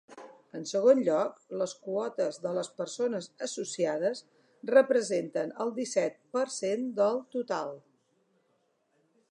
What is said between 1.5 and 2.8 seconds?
les quotes de les